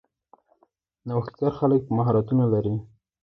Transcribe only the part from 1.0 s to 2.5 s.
نوښتګر خلک مهارتونه